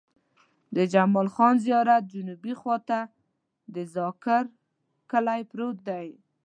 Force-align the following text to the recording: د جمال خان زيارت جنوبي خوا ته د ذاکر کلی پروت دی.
د 0.75 0.77
جمال 0.93 1.27
خان 1.35 1.55
زيارت 1.65 2.03
جنوبي 2.13 2.53
خوا 2.59 2.77
ته 2.89 2.99
د 3.75 3.77
ذاکر 3.95 4.43
کلی 5.11 5.41
پروت 5.51 5.77
دی. 5.89 6.07